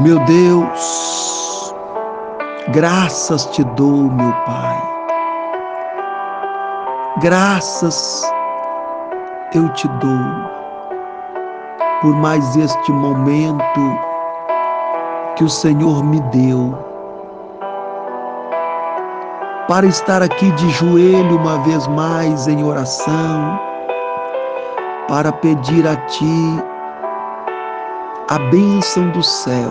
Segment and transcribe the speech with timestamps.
[0.00, 1.74] Meu Deus,
[2.68, 4.80] graças te dou, meu Pai.
[7.20, 8.22] Graças
[9.52, 10.48] eu te dou
[12.00, 13.98] por mais este momento
[15.34, 16.78] que o Senhor me deu
[19.66, 23.58] para estar aqui de joelho uma vez mais em oração,
[25.08, 26.77] para pedir a Ti
[28.30, 29.70] a bênção do céu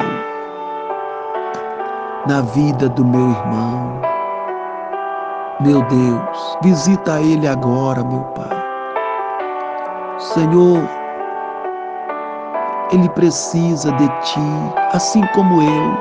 [2.28, 4.02] na vida do meu irmão.
[5.60, 8.50] Meu Deus, visita ele agora, meu Pai.
[10.18, 10.90] Senhor,
[12.92, 15.98] ele precisa de Ti, assim como eu.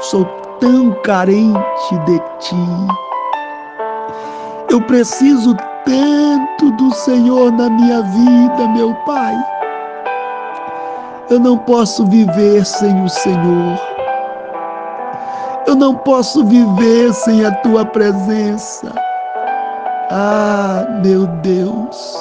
[0.00, 0.24] Sou
[0.58, 2.56] tão carente de Ti.
[4.70, 5.54] Eu preciso
[5.84, 9.55] tanto do Senhor na minha vida, meu Pai.
[11.28, 13.80] Eu não posso viver sem o Senhor.
[15.66, 18.92] Eu não posso viver sem a tua presença.
[20.10, 22.16] Ah, meu Deus.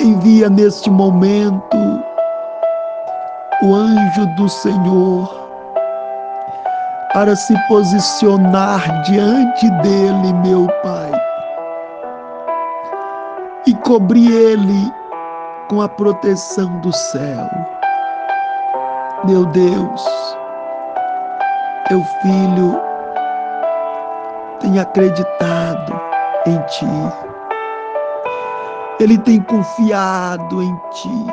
[0.00, 1.76] Envia neste momento
[3.64, 5.28] o anjo do Senhor
[7.12, 11.10] para se posicionar diante dele, meu Pai,
[13.66, 14.92] e cobrir ele
[15.68, 17.48] com a proteção do céu.
[19.24, 20.04] Meu Deus,
[21.88, 22.80] teu filho
[24.60, 26.00] tem acreditado
[26.46, 26.86] em ti,
[29.00, 31.26] ele tem confiado em ti.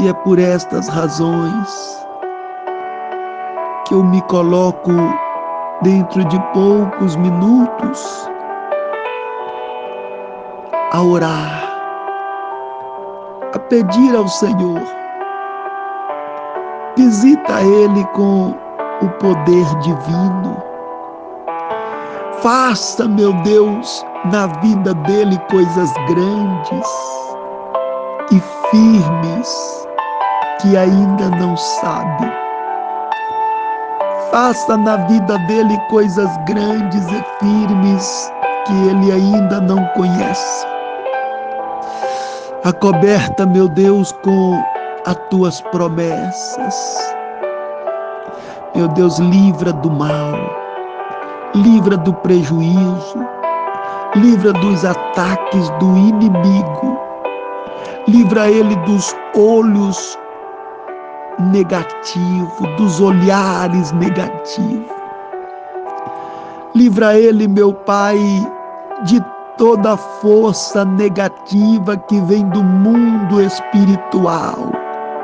[0.00, 2.06] E é por estas razões
[3.86, 4.92] que eu me coloco
[5.82, 8.27] dentro de poucos minutos
[10.98, 11.62] a orar,
[13.54, 14.82] a pedir ao Senhor.
[16.96, 18.52] Visita Ele com
[19.00, 20.60] o poder divino.
[22.42, 26.88] Faça, meu Deus, na vida dele coisas grandes
[28.32, 29.86] e firmes
[30.60, 32.28] que ainda não sabe.
[34.32, 38.32] Faça na vida dele coisas grandes e firmes
[38.66, 40.77] que ele ainda não conhece
[42.64, 44.62] acoberta, meu Deus, com
[45.06, 47.14] as tuas promessas.
[48.74, 50.38] Meu Deus, livra do mal,
[51.54, 53.26] livra do prejuízo,
[54.16, 56.98] livra dos ataques do inimigo,
[58.06, 60.18] livra ele dos olhos
[61.38, 64.98] negativos, dos olhares negativos.
[66.74, 68.18] Livra ele, meu Pai,
[69.04, 69.20] de
[69.58, 74.56] toda força negativa que vem do mundo espiritual,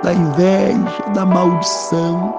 [0.03, 2.35] da inveja, da maldição,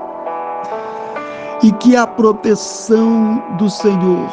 [1.64, 4.30] e que a proteção do Senhor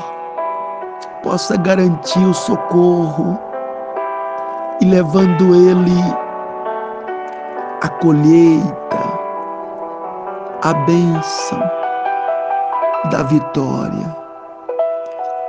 [1.22, 3.39] possa garantir o socorro
[4.81, 6.03] e levando ele
[7.81, 8.99] a colheita,
[10.62, 11.62] a bênção
[13.11, 14.22] da vitória.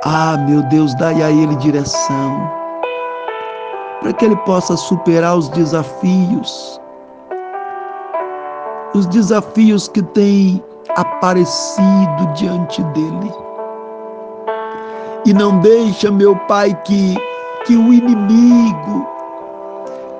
[0.05, 2.51] Ah, meu Deus, dai a ele direção,
[4.01, 6.81] para que ele possa superar os desafios,
[8.93, 10.61] os desafios que têm
[10.97, 13.31] aparecido diante dele.
[15.25, 17.15] E não deixa, meu Pai, que,
[17.65, 19.07] que o inimigo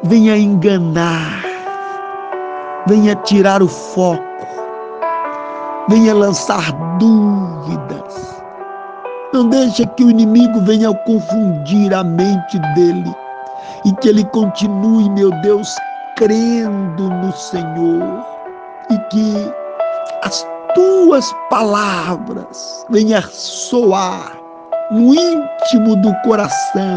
[0.01, 1.43] venha enganar,
[2.87, 4.23] venha tirar o foco,
[5.89, 8.02] venha lançar dúvidas
[9.33, 13.11] não deixa que o inimigo venha confundir a mente dele
[13.83, 15.75] e que ele continue, meu Deus,
[16.15, 18.23] crendo no Senhor
[18.91, 19.51] e que
[20.21, 24.37] as tuas palavras venham soar
[24.91, 26.95] no íntimo do coração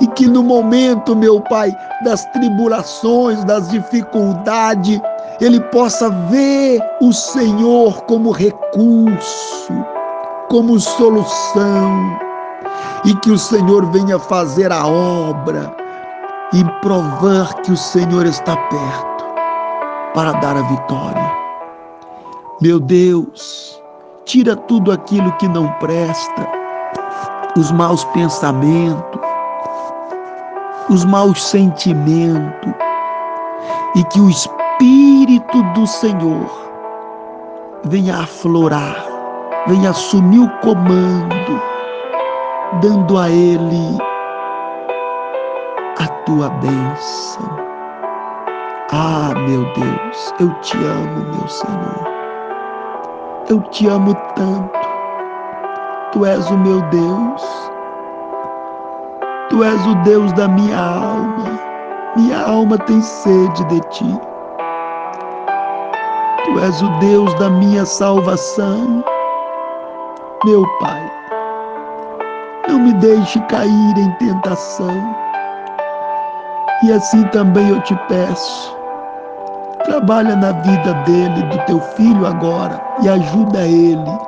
[0.00, 5.00] e que no momento, meu Pai, das tribulações, das dificuldades,
[5.40, 9.94] ele possa ver o Senhor como recurso
[10.48, 12.18] como solução
[13.04, 15.74] e que o Senhor venha fazer a obra
[16.52, 19.24] e provar que o Senhor está perto
[20.14, 21.32] para dar a vitória.
[22.60, 23.80] Meu Deus,
[24.24, 26.48] tira tudo aquilo que não presta,
[27.58, 29.20] os maus pensamentos,
[30.88, 32.72] os maus sentimentos,
[33.96, 36.50] e que o Espírito do Senhor
[37.84, 39.13] venha aflorar
[39.66, 41.62] vem assumir o comando,
[42.80, 43.98] dando a Ele
[46.00, 47.64] a tua bênção,
[48.92, 52.14] Ah, meu Deus, eu te amo, meu Senhor.
[53.48, 54.88] Eu te amo tanto.
[56.12, 57.70] Tu és o meu Deus.
[59.48, 61.58] Tu és o Deus da minha alma.
[62.16, 64.20] Minha alma tem sede de ti.
[66.44, 69.02] Tu és o Deus da minha salvação.
[70.44, 71.10] Meu Pai,
[72.68, 75.16] não me deixe cair em tentação.
[76.82, 78.76] E assim também eu te peço,
[79.84, 84.18] trabalha na vida dele, do teu filho agora, e ajuda ele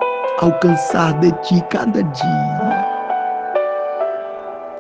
[0.41, 2.87] a alcançar de ti cada dia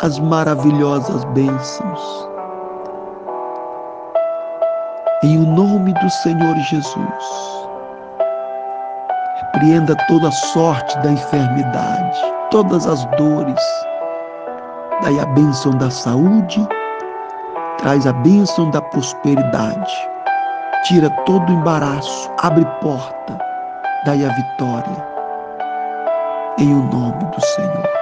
[0.01, 2.29] as maravilhosas bênçãos.
[5.23, 7.56] Em o nome do Senhor Jesus,
[9.57, 12.19] repreenda toda sorte da enfermidade,
[12.51, 13.61] todas as dores,
[15.03, 16.67] dai a bênção da saúde
[17.79, 19.93] traz a bênção da prosperidade,
[20.85, 23.39] tira todo o embaraço, abre porta,
[24.05, 25.17] dai a vitória.
[26.59, 27.96] Em o nome do Senhor.